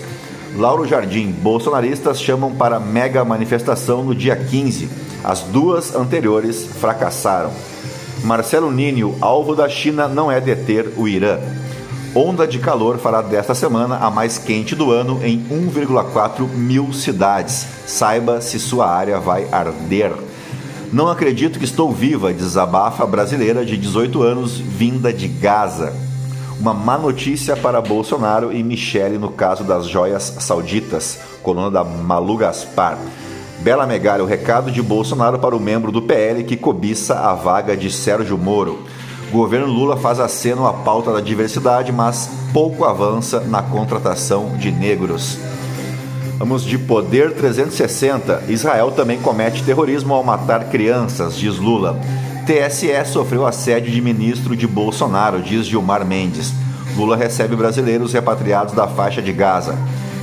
Lauro 0.56 0.88
Jardim, 0.88 1.29
bolsonaristas 1.29 2.22
chamam 2.22 2.56
para 2.56 2.79
mega 2.79 3.25
manifestação 3.25 4.01
no 4.01 4.15
dia 4.15 4.38
15. 4.38 4.89
As 5.25 5.41
duas 5.41 5.94
anteriores 5.94 6.65
fracassaram. 6.79 7.51
Marcelo 8.24 8.72
Ninho, 8.72 9.13
alvo 9.20 9.58
da 9.58 9.67
China 9.67 10.08
não 10.08 10.32
é 10.32 10.39
deter 10.39 10.94
o 10.96 11.06
Irã. 11.06 11.38
Onda 12.15 12.48
de 12.48 12.60
calor 12.60 12.98
fará 12.98 13.22
desta 13.22 13.53
semana 13.53 13.98
a 13.98 14.10
mais 14.10 14.38
quente 14.38 14.74
do 14.74 14.89
ano 14.89 15.20
em 15.22 15.44
1,4 15.51 16.48
mil 16.48 16.94
cidades. 16.94 17.67
Saiba 17.86 18.39
se 18.39 18.58
sua 18.58 18.89
área 18.89 19.20
vai 19.20 19.50
arder. 19.51 20.13
Não 20.91 21.10
acredito 21.10 21.60
que 21.60 21.65
estou 21.65 21.91
viva, 21.91 22.34
desabafa 22.34 23.06
brasileira 23.06 23.65
de 23.65 23.75
18 23.75 24.24
anos, 24.24 24.58
vinda 24.58 25.12
de 25.12 25.27
Gaza. 25.27 25.94
Uma 26.60 26.74
má 26.74 26.98
notícia 26.98 27.58
para 27.58 27.82
Bolsonaro 27.82 28.53
e 28.53 28.63
Michele 28.63 29.17
no 29.17 29.29
caso 29.29 29.65
das 29.65 29.86
joias 29.86 30.24
sauditas, 30.39 31.20
coluna 31.44 31.70
da 31.70 31.84
Malu 31.84 32.38
Gaspar. 32.38 32.98
Bela 33.60 33.86
Megali, 33.86 34.22
o 34.22 34.25
recado 34.25 34.72
de 34.72 34.82
Bolsonaro 34.82 35.39
para 35.39 35.56
o 35.56 35.60
membro 35.60 35.91
do 35.91 36.01
PL 36.01 36.46
que 36.46 36.56
cobiça 36.56 37.20
a 37.20 37.34
vaga 37.34 37.75
de 37.75 37.91
Sérgio 37.91 38.38
Moro. 38.38 38.79
governo 39.29 39.67
Lula 39.67 39.98
faz 39.98 40.22
aceno 40.22 40.65
à 40.65 40.72
pauta 40.72 41.12
da 41.12 41.20
diversidade, 41.20 41.91
mas 41.91 42.29
pouco 42.53 42.86
avança 42.86 43.41
na 43.41 43.62
contratação 43.62 44.56
de 44.58 44.72
negros. 44.72 45.38
Vamos 46.38 46.63
de 46.63 46.77
Poder 46.77 47.34
360. 47.34 48.44
Israel 48.48 48.91
também 48.91 49.20
comete 49.20 49.63
terrorismo 49.63 50.13
ao 50.13 50.24
matar 50.24 50.70
crianças, 50.70 51.36
diz 51.36 51.58
Lula. 51.58 52.00
TSE 52.46 52.89
sofreu 53.12 53.46
assédio 53.46 53.91
de 53.91 54.00
ministro 54.00 54.56
de 54.56 54.67
Bolsonaro, 54.67 55.41
diz 55.41 55.65
Gilmar 55.65 56.06
Mendes. 56.06 56.53
Lula 56.96 57.17
recebe 57.17 57.56
brasileiros 57.56 58.13
repatriados 58.13 58.75
da 58.75 58.88
faixa 58.88 59.20
de 59.20 59.34
Gaza. 59.34 59.75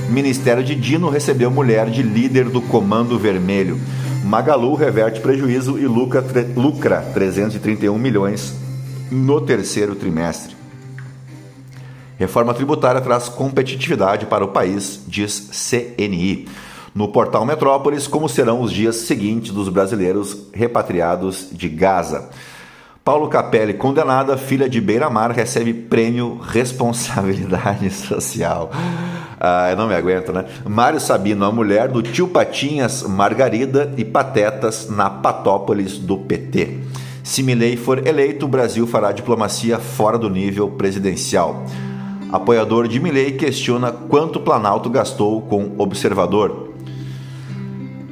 Ministério 0.09 0.63
de 0.63 0.73
Dino 0.73 1.09
recebeu 1.09 1.51
mulher 1.51 1.89
de 1.89 2.01
líder 2.01 2.45
do 2.45 2.61
Comando 2.61 3.19
Vermelho. 3.19 3.77
Magalu 4.23 4.73
reverte 4.73 5.19
prejuízo 5.19 5.77
e 5.77 5.85
lucra, 5.85 6.23
lucra 6.55 7.01
331 7.13 7.97
milhões 7.97 8.53
no 9.11 9.41
terceiro 9.41 9.95
trimestre. 9.95 10.54
Reforma 12.17 12.53
tributária 12.53 13.01
traz 13.01 13.27
competitividade 13.27 14.25
para 14.25 14.43
o 14.43 14.49
país, 14.49 15.03
diz 15.07 15.51
CNI. 15.69 16.47
No 16.93 17.09
portal 17.09 17.45
Metrópolis, 17.45 18.07
como 18.07 18.29
serão 18.29 18.61
os 18.61 18.71
dias 18.71 18.95
seguintes 18.95 19.51
dos 19.51 19.67
brasileiros 19.67 20.47
repatriados 20.53 21.49
de 21.51 21.67
Gaza. 21.67 22.29
Paulo 23.03 23.27
Capelli, 23.27 23.73
condenada, 23.73 24.35
filha 24.35 24.67
de 24.67 24.81
Beira-Mar, 24.81 25.29
recebe 25.31 25.73
prêmio 25.73 26.39
Responsabilidade 26.41 27.91
Social. 27.93 28.71
Ah, 29.39 29.69
eu 29.69 29.77
não 29.77 29.87
me 29.87 29.93
aguento, 29.93 30.31
né? 30.31 30.45
Mário 30.65 30.99
Sabino, 30.99 31.45
a 31.45 31.51
mulher 31.51 31.89
do 31.89 32.01
tio 32.01 32.27
Patinhas, 32.29 33.03
Margarida 33.03 33.93
e 33.97 34.03
Patetas 34.03 34.89
na 34.89 35.09
Patópolis 35.09 35.99
do 35.99 36.17
PT. 36.17 36.79
Se 37.23 37.43
Milley 37.43 37.77
for 37.77 38.07
eleito, 38.07 38.45
o 38.45 38.49
Brasil 38.49 38.87
fará 38.87 39.11
diplomacia 39.11 39.77
fora 39.77 40.17
do 40.17 40.29
nível 40.29 40.69
presidencial. 40.69 41.63
Apoiador 42.31 42.87
de 42.87 42.99
Milley 42.99 43.33
questiona 43.33 43.91
quanto 43.91 44.39
Planalto 44.39 44.89
gastou 44.89 45.41
com 45.41 45.71
observador. 45.77 46.73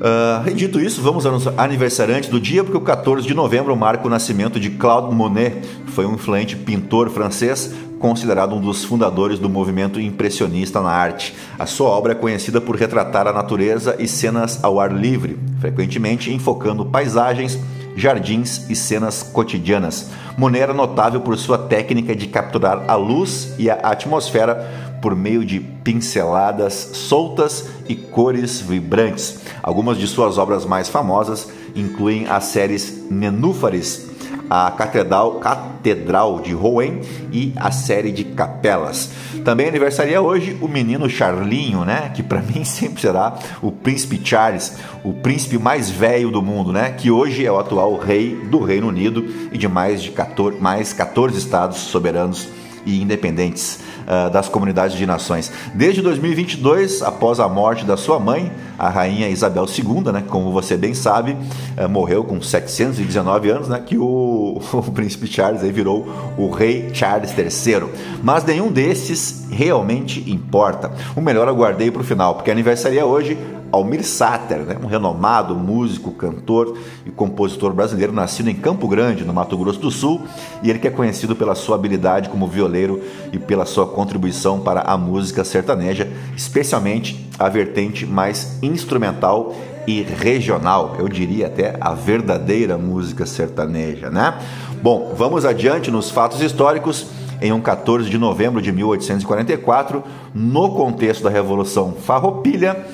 Uh, 0.03 0.53
dito 0.53 0.81
isso, 0.81 1.01
vamos 1.01 1.25
ao 1.25 1.39
aniversariante 1.57 2.29
do 2.29 2.39
dia, 2.39 2.63
porque 2.63 2.77
o 2.77 2.81
14 2.81 3.25
de 3.25 3.33
novembro 3.33 3.75
marca 3.75 4.05
o 4.05 4.09
nascimento 4.09 4.59
de 4.59 4.71
Claude 4.71 5.15
Monet, 5.15 5.61
foi 5.87 6.05
um 6.05 6.15
influente 6.15 6.57
pintor 6.57 7.09
francês, 7.09 7.73
considerado 7.99 8.53
um 8.53 8.59
dos 8.59 8.83
fundadores 8.83 9.39
do 9.39 9.49
movimento 9.49 10.01
impressionista 10.01 10.81
na 10.81 10.89
arte. 10.89 11.33
A 11.57 11.65
sua 11.65 11.87
obra 11.87 12.11
é 12.11 12.15
conhecida 12.15 12.59
por 12.59 12.75
retratar 12.75 13.27
a 13.27 13.33
natureza 13.33 13.95
e 13.97 14.05
cenas 14.05 14.61
ao 14.61 14.77
ar 14.77 14.91
livre, 14.91 15.39
frequentemente 15.61 16.33
enfocando 16.33 16.85
paisagens 16.85 17.57
jardins 17.95 18.69
e 18.69 18.75
cenas 18.75 19.23
cotidianas. 19.23 20.09
Monet 20.37 20.63
era 20.63 20.73
notável 20.73 21.21
por 21.21 21.37
sua 21.37 21.57
técnica 21.57 22.15
de 22.15 22.27
capturar 22.27 22.83
a 22.87 22.95
luz 22.95 23.53
e 23.57 23.69
a 23.69 23.75
atmosfera 23.75 24.93
por 25.01 25.15
meio 25.15 25.43
de 25.43 25.59
pinceladas 25.59 26.91
soltas 26.93 27.65
e 27.89 27.95
cores 27.95 28.61
vibrantes. 28.61 29.39
Algumas 29.61 29.97
de 29.97 30.07
suas 30.07 30.37
obras 30.37 30.65
mais 30.65 30.87
famosas 30.87 31.49
incluem 31.75 32.25
as 32.27 32.45
séries 32.45 33.03
Nenúfares, 33.11 34.12
a 34.49 34.71
Catedral, 34.71 35.39
Catedral 35.39 36.39
de 36.41 36.53
Rouen 36.53 37.01
e 37.31 37.53
a 37.55 37.71
série 37.71 38.11
de 38.11 38.23
capelas. 38.23 39.11
Também 39.43 39.67
aniversaria 39.67 40.21
hoje 40.21 40.57
o 40.61 40.67
menino 40.67 41.09
Charlinho, 41.09 41.83
né? 41.85 42.11
Que 42.13 42.23
para 42.23 42.41
mim 42.43 42.63
sempre 42.63 43.01
será 43.01 43.37
o 43.61 43.71
príncipe 43.71 44.19
Charles, 44.23 44.77
o 45.03 45.13
príncipe 45.13 45.57
mais 45.57 45.89
velho 45.89 46.31
do 46.31 46.41
mundo, 46.41 46.71
né? 46.71 46.91
Que 46.91 47.09
hoje 47.09 47.45
é 47.45 47.51
o 47.51 47.59
atual 47.59 47.97
rei 47.97 48.35
do 48.49 48.63
Reino 48.63 48.87
Unido 48.87 49.25
e 49.51 49.57
de 49.57 49.67
mais 49.67 50.01
de 50.01 50.11
14, 50.11 50.59
mais 50.59 50.93
14 50.93 51.37
estados 51.37 51.77
soberanos 51.77 52.47
e 52.85 53.01
independentes 53.01 53.79
uh, 54.03 54.29
das 54.29 54.49
comunidades 54.49 54.97
de 54.97 55.05
nações. 55.05 55.51
Desde 55.73 56.01
2022, 56.01 57.01
após 57.01 57.39
a 57.39 57.47
morte 57.47 57.85
da 57.85 57.97
sua 57.97 58.19
mãe, 58.19 58.51
a 58.77 58.89
rainha 58.89 59.29
Isabel 59.29 59.65
II, 59.65 60.11
né, 60.11 60.23
como 60.27 60.51
você 60.51 60.77
bem 60.77 60.93
sabe, 60.93 61.37
uh, 61.77 61.89
morreu 61.89 62.23
com 62.23 62.41
719 62.41 63.49
anos, 63.49 63.67
né, 63.67 63.81
que 63.85 63.97
o, 63.97 64.61
o 64.73 64.91
príncipe 64.91 65.27
Charles 65.27 65.63
aí 65.63 65.71
virou 65.71 66.07
o 66.37 66.49
rei 66.49 66.89
Charles 66.93 67.33
III. 67.37 67.89
Mas 68.21 68.43
nenhum 68.43 68.71
desses 68.71 69.45
realmente 69.51 70.29
importa. 70.29 70.91
O 71.15 71.21
melhor 71.21 71.47
eu 71.47 71.55
guardei 71.55 71.91
para 71.91 72.01
o 72.01 72.05
final, 72.05 72.35
porque 72.35 72.51
aniversaria 72.51 73.05
hoje 73.05 73.37
Almir 73.73 74.03
Sater, 74.03 74.59
né, 74.59 74.77
um 74.81 74.85
renomado 74.85 75.55
músico, 75.55 76.11
cantor 76.11 76.77
e 77.07 77.09
compositor 77.09 77.73
brasileiro, 77.73 78.13
nascido 78.13 78.47
em 78.47 78.53
Campo 78.53 78.87
Grande, 78.87 79.25
no 79.25 79.33
Mato 79.33 79.57
Grosso 79.57 79.79
do 79.79 79.89
Sul, 79.89 80.21
e 80.61 80.69
ele 80.69 80.77
que 80.77 80.87
é 80.87 80.91
conhecido 80.91 81.35
pela 81.35 81.55
sua 81.55 81.75
habilidade 81.75 82.29
como 82.29 82.45
violeiro 82.45 83.01
e 83.31 83.39
pela 83.39 83.65
sua 83.65 83.87
contribuição 83.87 84.59
para 84.59 84.81
a 84.81 84.95
música 84.95 85.43
sertaneja, 85.43 86.07
especialmente 86.37 87.27
a 87.39 87.49
vertente 87.49 88.05
mais 88.05 88.59
instrumental 88.61 89.55
e 89.87 90.03
regional, 90.03 90.95
eu 90.99 91.09
diria 91.09 91.47
até 91.47 91.75
a 91.81 91.95
verdadeira 91.95 92.77
música 92.77 93.25
sertaneja, 93.25 94.11
né? 94.11 94.37
Bom, 94.83 95.15
vamos 95.17 95.45
adiante 95.45 95.89
nos 95.89 96.11
fatos 96.11 96.41
históricos. 96.41 97.07
Em 97.41 97.51
um 97.51 97.59
14 97.59 98.09
de 98.09 98.17
novembro 98.17 98.61
de 98.61 98.71
1844, 98.71 100.01
no 100.33 100.75
contexto 100.75 101.23
da 101.23 101.29
Revolução 101.29 101.91
Farroupilha, 101.91 102.85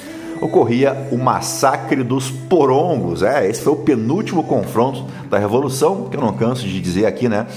ocorria 0.41 1.07
o 1.11 1.17
massacre 1.17 2.03
dos 2.03 2.29
porongos. 2.29 3.23
É, 3.23 3.47
esse 3.47 3.61
foi 3.61 3.73
o 3.73 3.77
penúltimo 3.77 4.43
confronto 4.43 5.05
da 5.29 5.37
Revolução, 5.37 6.05
que 6.09 6.17
eu 6.17 6.21
não 6.21 6.33
canso 6.33 6.65
de 6.65 6.79
dizer 6.79 7.05
aqui, 7.05 7.27
né? 7.27 7.47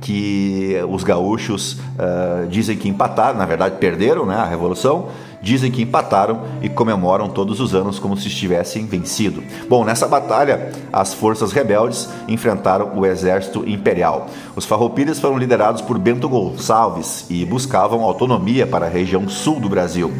Que 0.00 0.76
os 0.88 1.04
gaúchos 1.04 1.74
uh, 1.74 2.46
dizem 2.48 2.76
que 2.76 2.88
empataram, 2.88 3.38
na 3.38 3.46
verdade 3.46 3.76
perderam 3.76 4.26
né, 4.26 4.34
a 4.34 4.44
Revolução, 4.44 5.06
dizem 5.40 5.70
que 5.70 5.82
empataram 5.82 6.40
e 6.60 6.68
comemoram 6.68 7.28
todos 7.28 7.60
os 7.60 7.72
anos 7.72 8.00
como 8.00 8.16
se 8.16 8.26
estivessem 8.26 8.84
vencido. 8.86 9.44
Bom, 9.68 9.84
nessa 9.84 10.08
batalha, 10.08 10.72
as 10.92 11.14
forças 11.14 11.52
rebeldes 11.52 12.08
enfrentaram 12.28 12.98
o 12.98 13.06
exército 13.06 13.62
imperial. 13.68 14.26
Os 14.56 14.64
farroupilhas 14.64 15.20
foram 15.20 15.38
liderados 15.38 15.82
por 15.82 15.98
Bento 15.98 16.28
Gonçalves 16.28 17.26
e 17.28 17.44
buscavam 17.44 18.02
autonomia 18.02 18.66
para 18.66 18.86
a 18.86 18.88
região 18.88 19.28
sul 19.28 19.60
do 19.60 19.68
Brasil. 19.68 20.12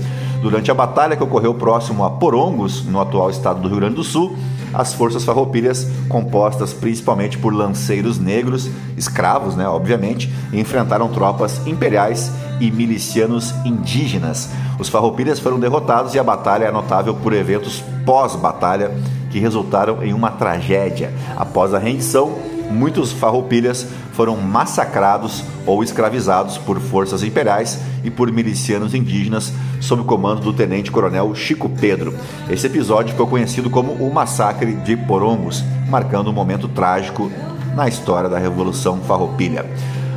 Durante 0.43 0.73
a 0.73 0.75
batalha 0.75 1.17
que 1.17 1.23
ocorreu 1.23 1.55
próximo 1.55 2.05
a 2.05 2.11
Porongos, 2.11 2.85
no 2.85 3.01
atual 3.01 3.31
estado 3.31 3.61
do 3.61 3.69
Rio 3.69 3.79
Grande 3.79 3.95
do 3.95 4.03
Sul, 4.03 4.37
as 4.75 4.93
forças 4.93 5.23
farroupilhas, 5.23 5.87
compostas 6.09 6.73
principalmente 6.73 7.39
por 7.39 7.55
lanceiros 7.55 8.19
negros, 8.19 8.69
escravos, 8.97 9.55
né, 9.55 9.69
obviamente, 9.69 10.33
enfrentaram 10.53 11.09
tropas 11.09 11.65
imperiais 11.65 12.33
e 12.61 12.73
milicianos 12.73 13.55
indígenas. 13.65 14.51
Os 14.81 14.89
farroupilhas 14.89 15.39
foram 15.39 15.61
derrotados 15.61 16.13
e 16.15 16.19
a 16.19 16.25
batalha 16.25 16.65
é 16.65 16.73
notável 16.73 17.15
por 17.15 17.33
eventos 17.33 17.81
pós-batalha 18.05 18.91
que 19.31 19.39
resultaram 19.39 20.03
em 20.03 20.13
uma 20.13 20.33
tragédia. 20.33 21.13
Após 21.37 21.73
a 21.73 21.79
rendição, 21.79 22.33
muitos 22.73 23.13
farroupilhas 23.13 23.87
foram 24.13 24.37
massacrados 24.37 25.45
ou 25.67 25.83
escravizados 25.83 26.59
por 26.59 26.81
forças 26.81 27.23
imperiais 27.23 27.79
e 28.03 28.11
por 28.11 28.33
milicianos 28.33 28.95
indígenas 28.95 29.53
sob 29.81 30.03
o 30.03 30.05
comando 30.05 30.41
do 30.41 30.53
tenente-coronel 30.53 31.35
Chico 31.35 31.69
Pedro. 31.69 32.15
Esse 32.51 32.67
episódio 32.67 33.13
ficou 33.13 33.27
conhecido 33.27 33.71
como 33.71 33.93
o 33.93 34.13
Massacre 34.13 34.75
de 34.75 34.97
Porongos, 34.97 35.63
marcando 35.89 36.31
um 36.31 36.33
momento 36.33 36.67
trágico 36.69 37.31
na 37.75 37.89
história 37.89 38.29
da 38.29 38.39
Revolução 38.39 38.99
Farroupilha. 39.01 39.65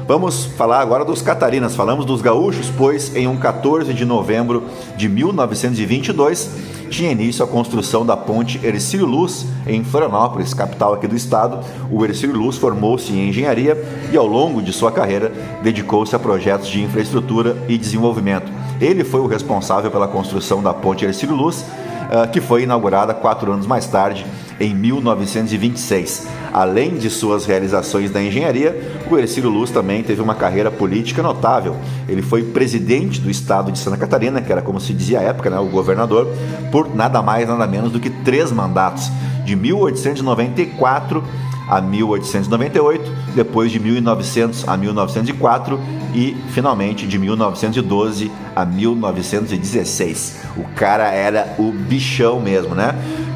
Vamos 0.08 0.46
falar 0.46 0.82
agora 0.82 1.04
dos 1.04 1.24
catarinas. 1.24 1.76
Falamos 1.76 2.06
dos 2.06 2.22
gaúchos, 2.22 2.72
pois 2.78 3.16
em 3.16 3.28
um 3.28 3.38
14 3.38 3.92
de 3.92 4.06
novembro 4.06 4.66
de 4.96 5.10
1922 5.10 6.76
tinha 6.92 7.12
início 7.12 7.44
a 7.44 7.48
construção 7.48 8.06
da 8.06 8.16
ponte 8.16 8.64
Ercílio 8.64 9.08
Luz 9.08 9.48
em 9.66 9.84
Florianópolis, 9.84 10.54
capital 10.54 10.94
aqui 10.94 11.08
do 11.08 11.16
estado. 11.16 11.60
O 11.90 12.06
Ercílio 12.06 12.38
Luz 12.38 12.56
formou-se 12.56 13.12
em 13.12 13.30
engenharia 13.30 13.84
e 14.12 14.16
ao 14.16 14.28
longo 14.28 14.62
de 14.62 14.72
sua 14.72 14.92
carreira 14.92 15.34
dedicou-se 15.64 16.16
a 16.16 16.20
projetos 16.20 16.68
de 16.68 16.84
infraestrutura 16.84 17.58
e 17.68 17.76
desenvolvimento. 17.76 18.52
Ele 18.80 19.04
foi 19.04 19.22
o 19.22 19.28
responsável 19.28 19.90
pela 19.90 20.08
construção 20.08 20.62
da 20.62 20.72
ponte 20.72 21.04
Ercílio 21.04 21.36
Luz, 21.36 21.66
ah, 22.12 22.28
que 22.28 22.40
foi 22.40 22.62
inaugurada 22.62 23.12
quatro 23.16 23.52
anos 23.52 23.66
mais 23.66 23.88
tarde 23.88 24.24
em 24.60 24.74
1926. 24.74 26.28
Além 26.54 26.96
de 26.96 27.10
suas 27.10 27.46
realizações 27.46 28.12
na 28.12 28.22
engenharia, 28.22 29.00
o 29.10 29.18
Ercílio 29.18 29.50
Luz 29.50 29.72
também 29.72 30.04
teve 30.04 30.22
uma 30.22 30.36
carreira 30.36 30.72
política 30.72 31.22
notável. 31.22 31.76
Ele 32.08 32.22
foi 32.22 32.44
presidente 32.44 33.20
do 33.20 33.30
estado 33.30 33.72
de 33.72 33.80
Santa 33.80 33.98
Catarina, 33.98 34.42
que 34.42 34.52
era 34.52 34.62
como 34.62 34.80
se 34.80 34.94
dizia 34.94 35.20
à 35.20 35.24
época, 35.24 35.50
né, 35.50 35.60
o 35.60 35.66
governador, 35.66 36.28
por 36.72 36.96
nada 36.96 37.22
mais 37.22 37.48
nada 37.48 37.68
menos 37.68 37.92
do 37.92 38.00
que 38.00 38.10
três 38.10 38.52
mandatos, 38.52 39.12
de 39.44 39.56
1894 39.56 41.24
a 41.68 41.82
1898, 41.82 43.12
depois 43.36 43.72
de 43.72 43.80
1900 43.80 44.68
a 44.68 44.78
1904 44.78 45.80
e 46.14 46.36
finalmente 46.50 47.08
de 47.08 47.18
1912 47.18 48.32
a 48.56 48.66
1916. 48.66 50.38
O 50.58 50.64
cara 50.76 51.12
era 51.12 51.56
o 51.58 51.72
bichão 51.72 52.40
mesmo, 52.40 52.76
né? 52.76 52.96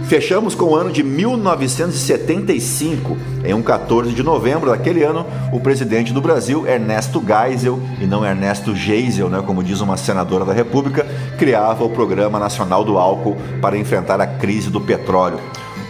Fechamos 0.10 0.56
com 0.56 0.66
o 0.66 0.76
ano 0.76 0.92
de 0.92 1.04
1975. 1.04 3.16
Em 3.46 3.54
um 3.54 3.62
14 3.62 4.12
de 4.12 4.24
novembro 4.24 4.72
daquele 4.72 5.04
ano, 5.04 5.24
o 5.54 5.60
presidente 5.60 6.12
do 6.12 6.20
Brasil, 6.20 6.68
Ernesto 6.68 7.24
Geisel, 7.24 7.80
e 8.02 8.08
não 8.08 8.26
Ernesto 8.26 8.76
Geisel, 8.76 9.30
né, 9.30 9.44
como 9.46 9.64
diz 9.64 9.82
uma 9.82 9.98
senadora 9.98 10.44
da 10.44 10.52
República, 10.52 11.06
criava 11.38 11.84
o 11.84 11.92
Programa 11.92 12.40
Nacional 12.40 12.84
do 12.84 12.98
Álcool 12.98 13.38
para 13.62 13.78
enfrentar 13.78 14.20
a 14.20 14.26
crise 14.26 14.72
do 14.72 14.82
petróleo. 14.82 15.40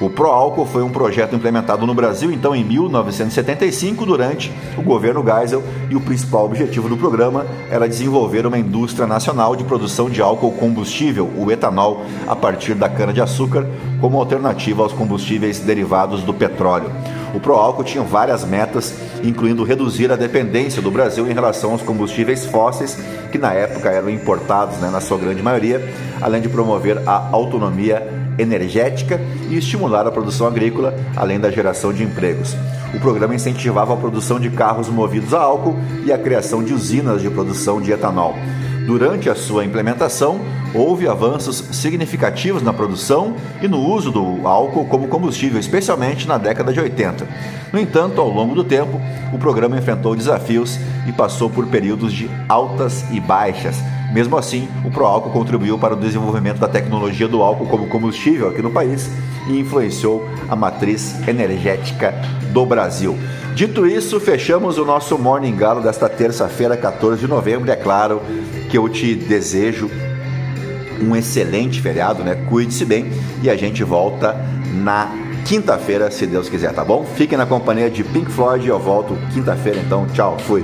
O 0.01 0.09
Proálcool 0.09 0.65
foi 0.65 0.81
um 0.81 0.89
projeto 0.89 1.35
implementado 1.35 1.85
no 1.85 1.93
Brasil, 1.93 2.31
então, 2.31 2.55
em 2.55 2.63
1975, 2.63 4.05
durante 4.05 4.49
o 4.77 4.81
governo 4.81 5.21
Geisel, 5.21 5.61
e 5.89 5.95
o 5.95 5.99
principal 5.99 6.45
objetivo 6.45 6.87
do 6.87 6.95
programa 6.95 7.45
era 7.69 7.87
desenvolver 7.87 8.45
uma 8.45 8.57
indústria 8.57 9.05
nacional 9.05 9.57
de 9.57 9.65
produção 9.65 10.09
de 10.09 10.21
álcool 10.21 10.53
combustível, 10.53 11.29
o 11.35 11.51
etanol, 11.51 12.05
a 12.25 12.35
partir 12.35 12.75
da 12.75 12.87
cana-de-açúcar, 12.87 13.67
como 13.99 14.17
alternativa 14.17 14.83
aos 14.83 14.93
combustíveis 14.93 15.59
derivados 15.59 16.23
do 16.23 16.33
petróleo. 16.33 16.89
O 17.35 17.39
Proálcool 17.41 17.83
tinha 17.83 18.03
várias 18.03 18.45
metas, 18.45 18.95
incluindo 19.21 19.65
reduzir 19.65 20.11
a 20.13 20.15
dependência 20.15 20.81
do 20.81 20.89
Brasil 20.89 21.29
em 21.29 21.33
relação 21.33 21.73
aos 21.73 21.81
combustíveis 21.81 22.45
fósseis, 22.45 22.97
que 23.33 23.37
na 23.37 23.53
época 23.53 23.89
eram 23.89 24.09
importados, 24.09 24.77
né, 24.77 24.89
na 24.89 25.01
sua 25.01 25.17
grande 25.17 25.43
maioria, 25.43 25.93
além 26.21 26.41
de 26.41 26.47
promover 26.47 26.97
a 27.05 27.29
autonomia 27.31 28.18
energética 28.39 29.19
e 29.49 29.57
estimular 29.57 30.07
a 30.07 30.11
produção 30.11 30.47
agrícola, 30.47 30.95
além 31.15 31.39
da 31.39 31.51
geração 31.51 31.93
de 31.93 32.03
empregos. 32.03 32.55
O 32.93 32.99
programa 32.99 33.35
incentivava 33.35 33.93
a 33.93 33.97
produção 33.97 34.39
de 34.39 34.49
carros 34.49 34.89
movidos 34.89 35.33
a 35.33 35.39
álcool 35.39 35.77
e 36.05 36.11
a 36.11 36.17
criação 36.17 36.63
de 36.63 36.73
usinas 36.73 37.21
de 37.21 37.29
produção 37.29 37.79
de 37.81 37.91
etanol. 37.91 38.35
Durante 38.87 39.29
a 39.29 39.35
sua 39.35 39.63
implementação, 39.63 40.39
houve 40.73 41.07
avanços 41.07 41.63
significativos 41.71 42.63
na 42.63 42.73
produção 42.73 43.35
e 43.61 43.67
no 43.67 43.77
uso 43.79 44.11
do 44.11 44.47
álcool 44.47 44.85
como 44.85 45.07
combustível, 45.07 45.59
especialmente 45.59 46.27
na 46.27 46.39
década 46.39 46.73
de 46.73 46.79
80. 46.79 47.27
No 47.71 47.79
entanto, 47.79 48.19
ao 48.19 48.29
longo 48.29 48.55
do 48.55 48.63
tempo, 48.63 48.99
o 49.31 49.37
programa 49.37 49.77
enfrentou 49.77 50.15
desafios 50.15 50.79
e 51.07 51.11
passou 51.11 51.51
por 51.51 51.67
períodos 51.67 52.11
de 52.11 52.27
altas 52.47 53.05
e 53.11 53.19
baixas, 53.19 53.77
mesmo 54.11 54.37
assim, 54.37 54.67
o 54.83 54.89
Proálcool 54.89 55.31
contribuiu 55.31 55.77
para 55.77 55.93
o 55.93 55.97
desenvolvimento 55.97 56.59
da 56.59 56.67
tecnologia 56.67 57.27
do 57.27 57.41
álcool 57.41 57.67
como 57.67 57.87
combustível 57.87 58.49
aqui 58.49 58.61
no 58.61 58.71
país 58.71 59.09
e 59.47 59.59
influenciou 59.59 60.27
a 60.47 60.55
matriz 60.55 61.15
energética 61.27 62.13
do 62.51 62.65
Brasil. 62.65 63.17
Dito 63.53 63.85
isso, 63.85 64.19
fechamos 64.19 64.77
o 64.77 64.85
nosso 64.85 65.17
Morning 65.17 65.55
Galo 65.55 65.81
desta 65.81 66.07
terça-feira, 66.07 66.77
14 66.77 67.21
de 67.21 67.27
novembro. 67.27 67.69
É 67.69 67.75
claro 67.75 68.21
que 68.69 68.77
eu 68.77 68.87
te 68.87 69.15
desejo 69.15 69.89
um 71.01 71.15
excelente 71.15 71.81
feriado, 71.81 72.23
né? 72.23 72.35
Cuide-se 72.49 72.85
bem 72.85 73.11
e 73.41 73.49
a 73.49 73.55
gente 73.55 73.83
volta 73.83 74.35
na 74.73 75.11
quinta-feira, 75.45 76.11
se 76.11 76.25
Deus 76.27 76.49
quiser, 76.49 76.73
tá 76.73 76.83
bom? 76.83 77.05
Fiquem 77.15 77.37
na 77.37 77.45
companhia 77.45 77.89
de 77.89 78.03
Pink 78.03 78.29
Floyd, 78.31 78.67
eu 78.67 78.79
volto 78.79 79.17
quinta-feira, 79.33 79.79
então 79.79 80.05
tchau, 80.13 80.37
fui. 80.39 80.63